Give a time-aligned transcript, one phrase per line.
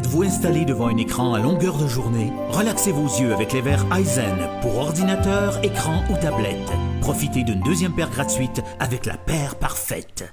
[0.00, 3.84] Êtes-vous installé devant un écran à longueur de journée Relaxez vos yeux avec les verres
[3.94, 6.56] Aizen pour ordinateur, écran ou tablette.
[7.02, 10.24] Profitez d'une deuxième paire gratuite avec la paire parfaite.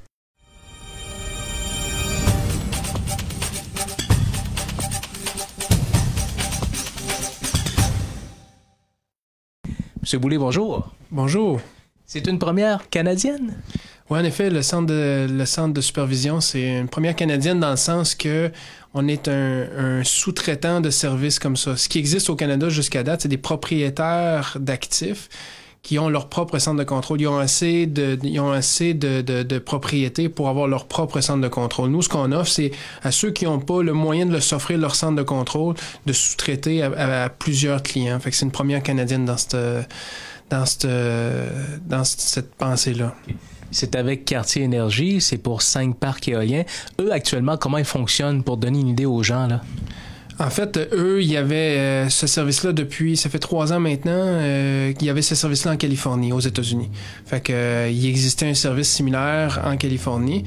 [10.02, 10.96] Monsieur Boulay, bonjour.
[11.12, 11.60] Bonjour.
[12.06, 13.62] C'est une première canadienne?
[14.10, 17.71] Oui, en effet, le centre de, le centre de supervision, c'est une première canadienne dans
[17.71, 18.52] le sens que
[18.94, 21.75] on est un, sous-traitant de services comme ça.
[21.75, 25.27] Ce qui existe au Canada jusqu'à date, c'est des propriétaires d'actifs
[25.83, 27.20] qui ont leur propre centre de contrôle.
[27.21, 31.41] Ils ont assez de, ils ont assez de, de, propriétés pour avoir leur propre centre
[31.41, 31.89] de contrôle.
[31.89, 32.71] Nous, ce qu'on offre, c'est
[33.03, 36.81] à ceux qui n'ont pas le moyen de s'offrir leur centre de contrôle, de sous-traiter
[36.81, 38.19] à, plusieurs clients.
[38.21, 39.58] Fait que c'est une première canadienne dans cette,
[40.49, 40.88] dans cette,
[41.88, 43.13] dans cette pensée-là.
[43.71, 46.63] C'est avec Quartier Énergie, c'est pour cinq parcs éoliens.
[46.99, 49.62] Eux, actuellement, comment ils fonctionnent pour donner une idée aux gens, là?
[50.39, 54.11] En fait, eux, il y avait euh, ce service-là depuis, ça fait trois ans maintenant,
[54.14, 56.91] euh, il y avait ce service-là en Californie, aux États-Unis.
[57.25, 60.44] Fait que euh, il existait un service similaire en Californie,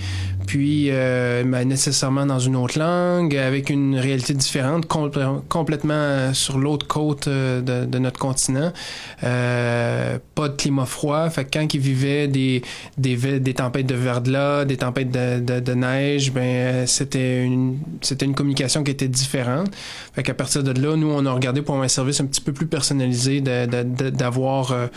[0.51, 6.89] puis euh, ben, nécessairement dans une autre langue, avec une réalité différente, complètement sur l'autre
[6.89, 8.73] côte de, de, notre continent.
[9.21, 11.31] pas de climat froid.
[11.31, 12.63] Fait que quand ils vivaient des,
[12.99, 18.35] des, des tempêtes de verglas, des tempêtes de, de, neige, ben c'était une c'était une
[18.35, 19.69] communication qui était différente.
[20.15, 22.53] Fait qu'à partir de là, nous, on a regardé pour un service un petit peu
[22.53, 24.89] plus personnalisé, d'avoir euh,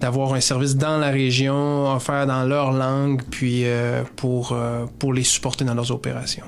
[0.00, 5.14] d'avoir un service dans la région, offert dans leur langue, puis euh, pour, euh, pour
[5.14, 6.44] les supporter dans leurs opérations.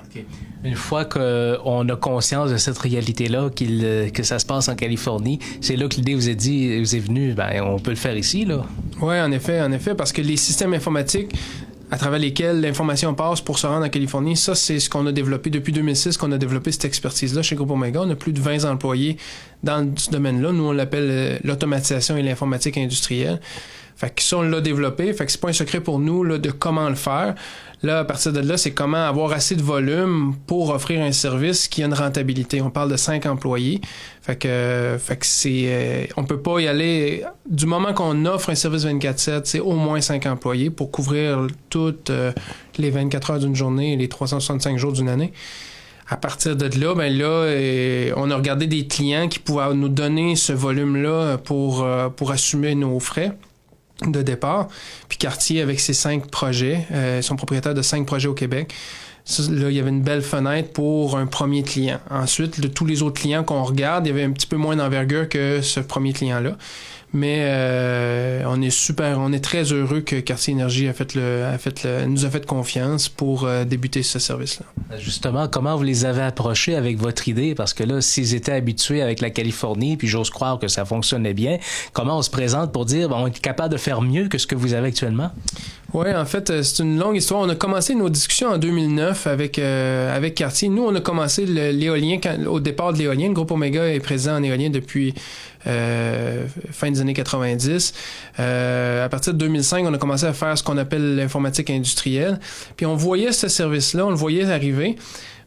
[0.64, 5.38] Une fois qu'on a conscience de cette réalité-là, qu'il, que ça se passe en Californie,
[5.60, 8.16] c'est là que l'idée vous est dit, vous est venue, ben, on peut le faire
[8.16, 8.64] ici, là.
[9.00, 11.34] Oui, en effet, en effet, parce que les systèmes informatiques,
[11.91, 14.36] à travers lesquels l'information passe pour se rendre en Californie.
[14.36, 17.70] Ça, c'est ce qu'on a développé depuis 2006, qu'on a développé cette expertise-là chez Groupe
[17.70, 18.03] Omega.
[18.03, 19.17] On a plus de 20 employés
[19.62, 20.53] dans ce domaine-là.
[20.53, 23.41] Nous, on l'appelle euh, l'automatisation et l'informatique industrielle.
[23.97, 25.12] Fait que ça, on l'a développé.
[25.12, 27.35] Fait que c'est pas un secret pour nous là, de comment le faire.
[27.83, 31.68] Là, à partir de là, c'est comment avoir assez de volume pour offrir un service
[31.68, 32.61] qui a une rentabilité.
[32.61, 33.80] On parle de cinq employés.
[34.20, 37.24] Fait que, fait que c'est, euh, on peut pas y aller.
[37.48, 42.11] Du moment qu'on offre un service 24/7, c'est au moins cinq employés pour couvrir toutes
[42.11, 42.33] euh,
[42.78, 45.33] les 24 heures d'une journée et les 365 jours d'une année.
[46.08, 49.90] À partir de là, ben là, euh, on a regardé des clients qui pouvaient nous
[49.90, 51.86] donner ce volume-là pour,
[52.17, 53.36] pour assumer nos frais
[54.07, 54.69] de départ.
[55.09, 58.75] Puis Cartier, avec ses cinq projets, euh, son propriétaire de cinq projets au Québec,
[59.51, 62.01] là, il y avait une belle fenêtre pour un premier client.
[62.11, 64.77] Ensuite, de tous les autres clients qu'on regarde, il y avait un petit peu moins
[64.77, 66.57] d'envergure que ce premier client-là.
[67.14, 71.45] Mais euh, on est super, on est très heureux que Quartier Énergie a fait le,
[71.45, 74.67] a fait le, nous a fait confiance pour euh, débuter ce service-là.
[74.98, 77.55] Justement, comment vous les avez approchés avec votre idée?
[77.55, 81.35] Parce que là, s'ils étaient habitués avec la Californie, puis j'ose croire que ça fonctionnait
[81.35, 81.58] bien,
[81.95, 84.47] comment on se présente pour dire, bon, on est capable de faire mieux que ce
[84.47, 85.30] que vous avez actuellement?
[85.95, 87.41] Oui, en fait, euh, c'est une longue histoire.
[87.41, 90.68] On a commencé nos discussions en 2009 avec euh, avec Cartier.
[90.68, 93.29] Nous, on a commencé l'éolien au départ de l'éolien.
[93.29, 95.14] Le groupe Omega est présent en éolien depuis
[95.67, 97.95] euh, fin des années 90.
[98.39, 102.39] Euh, à partir de 2005, on a commencé à faire ce qu'on appelle l'informatique industrielle.
[102.77, 104.97] Puis on voyait ce service-là, on le voyait arriver.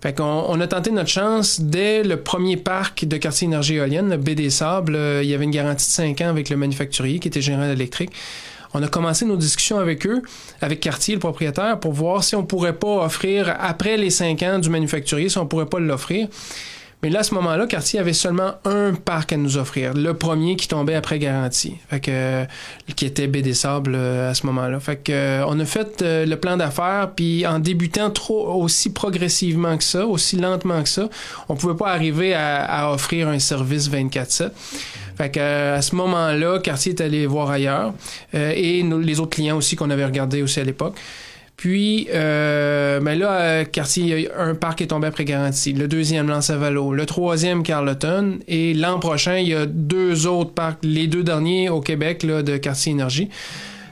[0.02, 4.10] Fait qu'on on a tenté notre chance dès le premier parc de quartier énergie éolienne,
[4.10, 4.98] le BD Sable.
[5.22, 8.12] il y avait une garantie de 5 ans avec le manufacturier qui était Général Électrique.
[8.74, 10.22] On a commencé nos discussions avec eux,
[10.62, 14.60] avec Cartier, le propriétaire, pour voir si on pourrait pas offrir, après les cinq ans
[14.60, 16.28] du manufacturier, si on pourrait pas l'offrir.
[17.04, 19.96] Mais là, à ce moment-là, Cartier avait seulement un parc à nous offrir.
[19.96, 21.78] Le premier qui tombait après garantie.
[21.90, 22.46] Fait que, euh,
[22.96, 24.80] qui était BD Sable euh, à ce moment-là.
[24.80, 29.78] Fait que, euh, on a fait le plan d'affaires, puis en débutant trop aussi progressivement
[29.78, 31.10] que ça, aussi lentement que ça,
[31.50, 34.52] on pouvait pas arriver à, à offrir un service 24-7.
[35.18, 37.94] Fait que, à ce moment-là, Cartier est allé voir ailleurs
[38.34, 40.96] et les autres clients aussi qu'on avait regardés aussi à l'époque.
[41.62, 45.74] Puis, euh, ben là, Cartier, un parc est tombé après garantie.
[45.74, 46.92] Le deuxième, Lancevalo.
[46.92, 48.40] Le troisième, Carleton.
[48.48, 52.42] Et l'an prochain, il y a deux autres parcs, les deux derniers au Québec là,
[52.42, 53.30] de Cartier Énergie.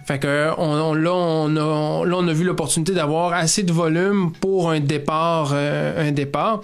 [0.07, 4.31] Fait que on, là, on a, là, on a vu l'opportunité d'avoir assez de volume
[4.41, 5.51] pour un départ.
[5.53, 6.61] Euh, un départ.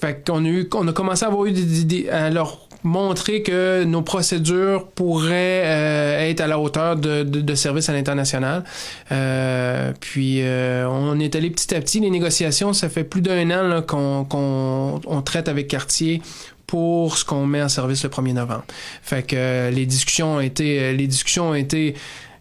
[0.00, 2.08] Fait qu'on a, eu, on a commencé à avoir eu des, idées.
[2.08, 7.88] alors montrer que nos procédures pourraient euh, être à la hauteur de, de, de services
[7.88, 8.64] à l'international.
[9.12, 12.00] Euh, puis euh, on est allé petit à petit.
[12.00, 16.22] Les négociations, ça fait plus d'un an qu'on on traite avec Cartier
[16.66, 18.64] pour ce qu'on met en service le 1er novembre.
[19.02, 21.94] Fait que les discussions ont été les discussions ont été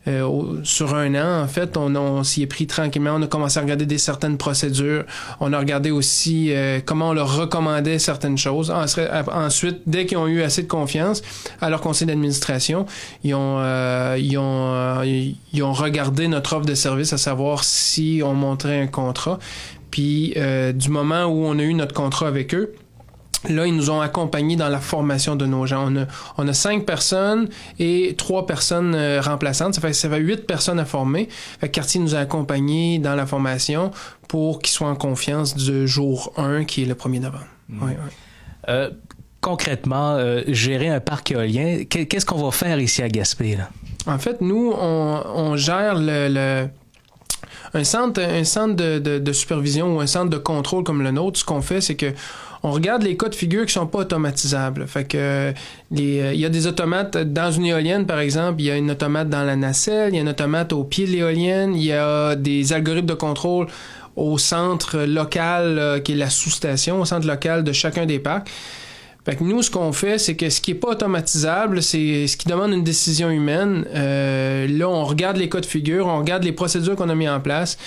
[0.07, 3.11] euh, sur un an, en fait, on, s'y est pris tranquillement.
[3.15, 5.03] On a commencé à regarder des certaines procédures.
[5.39, 8.71] On a regardé aussi euh, comment on leur recommandait certaines choses.
[8.71, 11.21] Ensuite, dès qu'ils ont eu assez de confiance
[11.61, 12.85] à leur conseil d'administration,
[13.23, 14.37] ils ont, euh, ils
[15.63, 19.37] ont regardé notre offre de service, à savoir si on montrait un contrat.
[19.91, 20.33] Puis
[20.73, 22.73] du moment où on a eu notre contrat avec eux,
[23.49, 25.91] Là, ils nous ont accompagnés dans la formation de nos gens.
[26.37, 27.49] On a, cinq personnes
[27.79, 29.73] et trois personnes euh, remplaçantes.
[29.73, 31.27] Ça fait, ça fait huit personnes à former.
[31.59, 33.91] Fait Cartier nous a accompagnés dans la formation
[34.27, 37.47] pour qu'ils soient en confiance du jour 1, qui est le 1er novembre.
[37.69, 37.91] Mmh.
[38.69, 38.91] Euh,
[39.41, 43.57] concrètement, euh, gérer un parc éolien, qu'est-ce qu'on va faire ici à Gaspé?
[44.05, 46.67] En fait, nous, on, gère le,
[47.73, 51.39] un centre, un centre de, de, supervision ou un centre de contrôle comme le nôtre.
[51.39, 52.13] Ce qu'on fait, c'est que
[52.63, 54.85] on regarde les cas de figure qui sont pas automatisables.
[54.87, 55.53] Fait que euh,
[55.91, 59.29] il y a des automates dans une éolienne, par exemple, il y a une automate
[59.29, 62.35] dans la nacelle, il y a une automate au pied de l'éolienne, il y a
[62.35, 63.67] des algorithmes de contrôle
[64.15, 68.49] au centre local euh, qui est la sous-station, au centre local de chacun des parcs.
[69.23, 72.35] Fait que nous, ce qu'on fait, c'est que ce qui est pas automatisable, c'est ce
[72.37, 73.85] qui demande une décision humaine.
[73.93, 77.29] Euh, là, on regarde les cas de figure, on regarde les procédures qu'on a mis
[77.29, 77.77] en place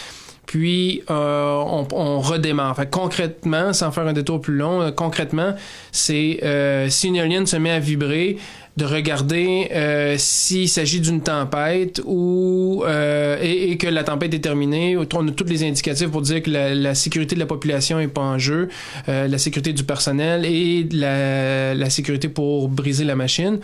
[0.46, 2.76] puis euh, on, redémarre.
[2.76, 5.55] Fait, concrètement, sans faire un détour plus long, euh, concrètement,
[5.93, 8.37] c'est euh, si une éolienne se met à vibrer,
[8.76, 14.97] de regarder s'il s'agit d'une tempête ou et, que la tempête est terminée.
[14.97, 18.23] On a tous les indicatifs pour dire que la, sécurité de la population est pas
[18.23, 18.69] en jeu,
[19.06, 23.61] la sécurité du personnel et la, la sécurité pour briser la machine.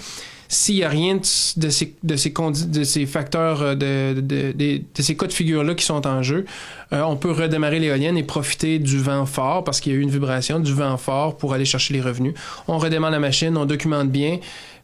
[0.52, 2.34] S'il n'y a rien de, ces, de, ces,
[2.66, 6.44] de ces facteurs, euh, de, de, de, ces cas de figure-là qui sont en jeu,
[6.92, 10.02] euh, on peut redémarrer l'éolienne et profiter du vent fort parce qu'il y a eu
[10.02, 12.34] une vibration, du vent fort pour aller chercher les revenus.
[12.66, 14.40] On redémarre la machine, on documente bien.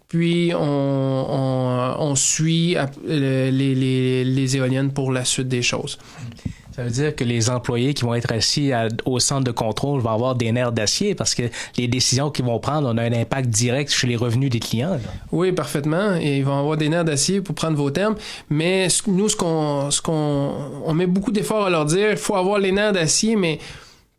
[0.08, 2.76] Puis on, on, on suit
[3.06, 5.98] les, les, les éoliennes pour la suite des choses.
[6.76, 8.70] Ça veut dire que les employés qui vont être assis
[9.06, 11.44] au centre de contrôle vont avoir des nerfs d'acier parce que
[11.78, 15.00] les décisions qu'ils vont prendre ont un impact direct sur les revenus des clients.
[15.32, 16.16] Oui, parfaitement.
[16.16, 18.14] Et ils vont avoir des nerfs d'acier pour prendre vos termes.
[18.50, 20.52] Mais nous, ce qu'on, ce qu'on,
[20.84, 23.58] on met beaucoup d'efforts à leur dire, il faut avoir les nerfs d'acier, mais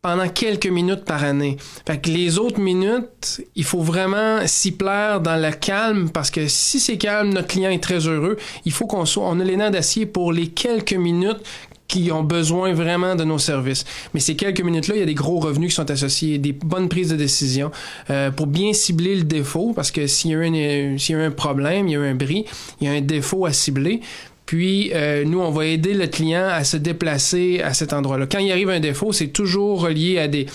[0.02, 1.56] pendant quelques minutes par année.
[1.86, 6.46] Fait que les autres minutes, il faut vraiment s'y plaire dans le calme parce que
[6.46, 8.36] si c'est calme, notre client est très heureux.
[8.64, 11.40] Il faut qu'on soit, on a les d'acier pour les quelques minutes
[11.88, 13.84] qui ont besoin vraiment de nos services.
[14.12, 16.88] Mais ces quelques minutes-là, il y a des gros revenus qui sont associés, des bonnes
[16.88, 17.72] prises de décision
[18.10, 21.24] euh, pour bien cibler le défaut, parce que s'il y, a un, s'il y a
[21.24, 22.44] un problème, il y a un bris,
[22.80, 24.00] il y a un défaut à cibler.
[24.48, 28.24] Puis, euh, nous, on va aider le client à se déplacer à cet endroit-là.
[28.26, 30.46] Quand il arrive un défaut, c'est toujours relié à des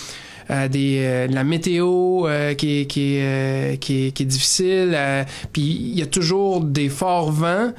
[0.50, 4.98] à des euh, la météo euh, qui, est, qui, est, qui, est, qui est difficile.
[5.54, 7.72] puis il y a toujours des forts vents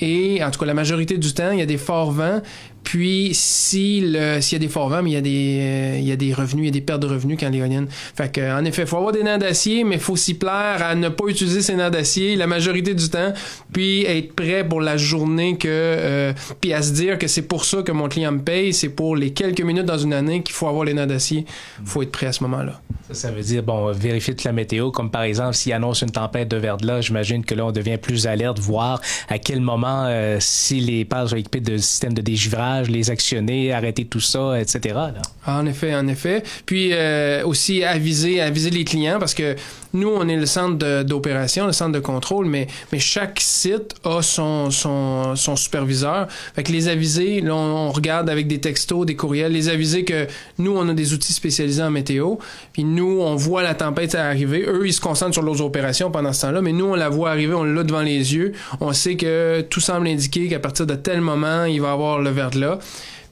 [0.00, 2.40] et en tout cas la majorité du temps, il y a des forts vents.
[2.82, 6.16] Puis, s'il y a des forts vents, il y a des, euh, il y a
[6.16, 7.86] des revenus, il y a des pertes de revenus quand l'éolienne.
[7.88, 10.94] Fait en effet, il faut avoir des nains d'acier, mais il faut s'y plaire à
[10.94, 13.32] ne pas utiliser ces nains d'acier la majorité du temps,
[13.72, 17.64] puis être prêt pour la journée que, euh, puis à se dire que c'est pour
[17.64, 20.54] ça que mon client me paye, c'est pour les quelques minutes dans une année qu'il
[20.54, 21.44] faut avoir les nains d'acier.
[21.84, 22.80] Faut être prêt à ce moment-là.
[23.12, 26.48] Ça, veut dire, bon, vérifier toute la météo, comme par exemple, s'il annonce une tempête
[26.48, 30.78] de verglas, j'imagine que là, on devient plus alerte, voir à quel moment, euh, si
[30.78, 34.98] les pages sont équipées de systèmes de dégivrage, les actionner, arrêter tout ça, etc.
[35.46, 36.42] En effet, en effet.
[36.66, 39.56] Puis euh, aussi aviser, aviser les clients parce que
[39.92, 44.22] nous, on est le centre d'opération, le centre de contrôle, mais, mais chaque site a
[44.22, 46.28] son, son, superviseur.
[46.54, 50.26] Fait que les aviser, là, on, regarde avec des textos, des courriels, les aviser que
[50.58, 52.36] nous, on a des outils spécialisés en météo.
[52.72, 54.64] Puis nous, on voit la tempête arriver.
[54.66, 57.30] Eux, ils se concentrent sur leurs opérations pendant ce temps-là, mais nous, on la voit
[57.30, 58.52] arriver, on l'a devant les yeux.
[58.80, 62.30] On sait que tout semble indiquer qu'à partir de tel moment, il va avoir le
[62.30, 62.78] verre-là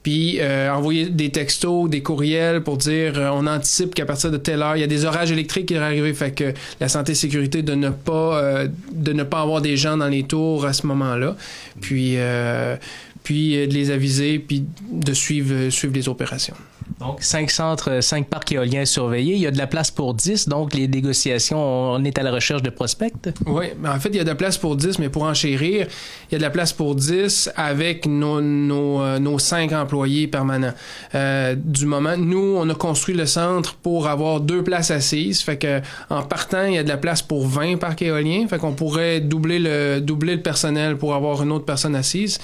[0.08, 4.38] puis euh, envoyer des textos, des courriels pour dire euh, on anticipe qu'à partir de
[4.38, 7.12] telle heure, il y a des orages électriques qui vont arriver, fait que la santé
[7.12, 10.64] et sécurité de ne pas euh, de ne pas avoir des gens dans les tours
[10.64, 11.36] à ce moment-là.
[11.82, 12.16] Puis
[13.28, 16.54] puis de les aviser, puis de suivre suivre les opérations.
[16.98, 19.34] Donc, cinq centres, cinq parcs éoliens surveillés.
[19.34, 22.32] Il y a de la place pour 10, donc les négociations, on est à la
[22.32, 23.12] recherche de prospects?
[23.46, 25.86] Oui, mais en fait, il y a de la place pour 10, mais pour enchérir,
[26.30, 30.26] il y a de la place pour 10 avec nos, nos, euh, nos cinq employés
[30.26, 30.72] permanents.
[31.14, 35.42] Euh, du moment, nous, on a construit le centre pour avoir deux places assises.
[35.42, 38.48] Fait que, en partant, il y a de la place pour 20 parcs éoliens.
[38.48, 42.38] Fait qu'on pourrait doubler le, doubler le personnel pour avoir une autre personne assise.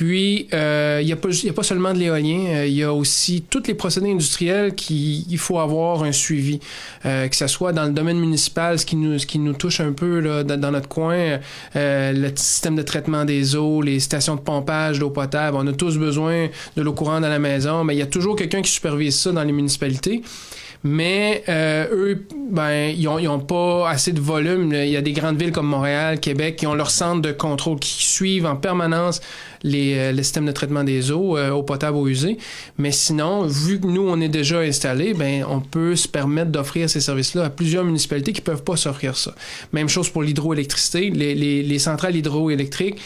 [0.00, 2.82] Puis, Puis, euh, il n'y a, pas, a pas seulement de l'éolien, euh, il y
[2.82, 6.58] a aussi tous les procédés industriels qu'il faut avoir un suivi,
[7.04, 9.80] euh, que ce soit dans le domaine municipal, ce qui nous, ce qui nous touche
[9.80, 11.38] un peu là, dans, notre coin,
[11.74, 15.58] le système de traitement des eaux, les stations de pompage d'eau potable.
[15.60, 18.36] On a tous besoin de l'eau courante dans la maison, mais il y a toujours
[18.36, 20.22] quelqu'un qui supervise ça dans les municipalités
[20.82, 24.72] mais euh, eux, ben, ils n'ont pas assez de volume.
[24.72, 27.78] Il y a des grandes villes comme Montréal, Québec, qui ont leur centre de contrôle,
[27.78, 29.20] qui suivent en permanence
[29.62, 32.38] les, euh, systèmes de traitement des eaux, euh, eau potable, eau usée.
[32.78, 36.88] Mais sinon, vu que nous, on est déjà installés, ben, on peut se permettre d'offrir
[36.88, 39.34] ces services-là à plusieurs municipalités qui peuvent pas s'offrir ça.
[39.74, 41.10] Même chose pour l'hydroélectricité.
[41.10, 42.96] Les, les, les centrales hydroélectriques,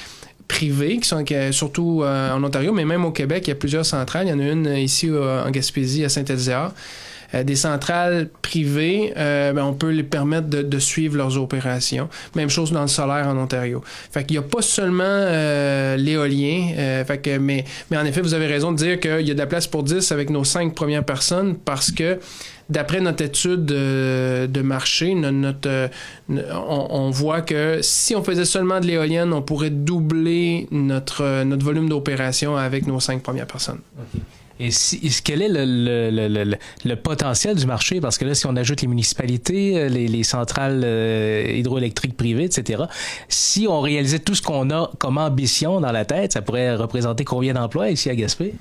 [0.46, 4.26] privées, qui sont surtout en Ontario, mais même au Québec, il y a plusieurs centrales.
[4.26, 6.72] Il y en a une ici en Gaspésie, à Saint-Ézéard.
[7.34, 12.08] Euh, des centrales privées, euh, ben, on peut les permettre de, suivre leurs opérations.
[12.34, 13.82] Même chose dans le solaire en Ontario.
[14.10, 18.34] Fait qu'il n'y a pas seulement euh, l'éolien, fait que, mais, mais en effet, vous
[18.34, 20.74] avez raison de dire qu'il y a de la place pour 10 avec nos cinq
[20.74, 22.18] premières personnes parce que
[22.68, 25.90] d'après notre étude de, marché, notre,
[26.28, 31.88] on, voit que si on faisait seulement de l'éolienne, on pourrait doubler notre, notre volume
[31.88, 33.80] d'opération avec nos cinq premières personnes.
[34.60, 38.00] Et si, quel est le, le, le, le, potentiel du marché?
[38.00, 42.44] Parce que là, si on ajoute les municipalités, euh, les, les centrales euh, hydroélectriques privées,
[42.44, 42.84] etc.,
[43.28, 47.24] si on réalisait tout ce qu'on a comme ambition dans la tête, ça pourrait représenter
[47.24, 48.54] combien d'emplois ici à Gaspé?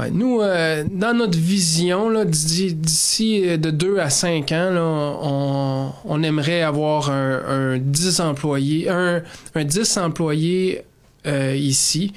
[0.00, 6.22] Ouais, nous, euh, dans notre vision, d'ici de 2 à 5 ans, là, on, on,
[6.22, 9.22] aimerait avoir un, un 10 employés, un,
[9.54, 10.82] un 10 employés
[11.28, 12.12] euh, ici,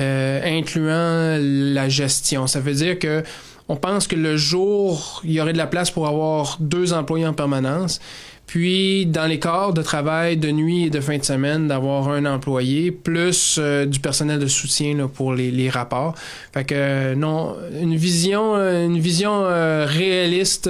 [0.00, 2.46] euh, incluant la gestion.
[2.46, 3.22] Ça veut dire que
[3.68, 7.26] on pense que le jour, il y aurait de la place pour avoir deux employés
[7.26, 8.00] en permanence.
[8.46, 12.26] Puis, dans les corps de travail de nuit et de fin de semaine, d'avoir un
[12.26, 16.16] employé, plus euh, du personnel de soutien là, pour les, rapports.
[16.52, 19.44] Fait que, non, une vision, une vision
[19.86, 20.68] réaliste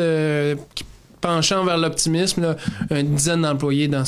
[0.74, 0.84] qui
[1.20, 2.56] penchant vers l'optimisme,
[2.90, 4.04] une dizaine d'employés dans,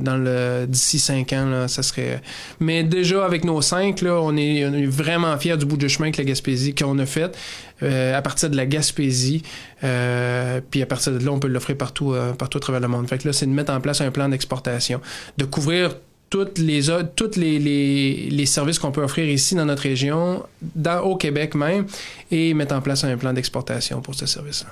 [0.00, 2.20] dans le d'ici cinq ans, là, ça serait.
[2.60, 6.18] Mais déjà avec nos cinq, là, on est, vraiment fiers du bout de chemin que
[6.18, 7.36] la Gaspésie qu'on a fait.
[7.82, 9.42] Euh, à partir de la Gaspésie,
[9.82, 12.88] euh, puis à partir de là, on peut l'offrir partout, euh, partout à travers le
[12.88, 13.08] monde.
[13.08, 15.00] Fait que là, c'est de mettre en place un plan d'exportation,
[15.36, 15.96] de couvrir
[16.30, 16.82] toutes les
[17.16, 21.54] toutes les, les, les services qu'on peut offrir ici dans notre région, dans, au Québec
[21.54, 21.86] même,
[22.30, 24.70] et mettre en place un plan d'exportation pour ce service-là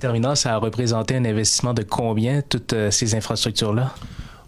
[0.00, 3.94] terminant, ça a représenté un investissement de combien, toutes euh, ces infrastructures-là?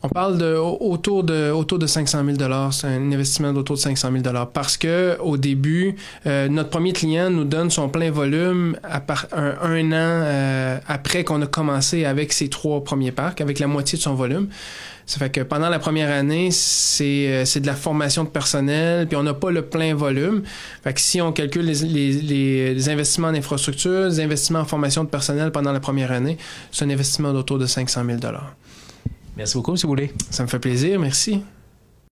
[0.04, 3.80] On parle de autour de autour de 500 000 dollars, c'est un investissement d'autour de
[3.80, 5.94] 500 000 dollars parce que au début,
[6.26, 11.22] euh, notre premier client nous donne son plein volume à part un, an euh, après
[11.22, 14.48] qu'on a commencé avec ses trois premiers parcs, avec la moitié de son volume.
[15.06, 19.06] Ça fait que pendant la première année, c'est, euh, c'est de la formation de personnel,
[19.06, 20.42] puis on n'a pas le plein volume.
[20.82, 25.08] Fait que si on calcule les, les, investissements en infrastructure, les investissements en formation de
[25.08, 26.38] personnel pendant la première année,
[26.72, 28.18] c'est un investissement d'autour de 500 000
[29.36, 30.12] Merci beaucoup, si vous voulez.
[30.30, 31.42] Ça me fait plaisir, merci.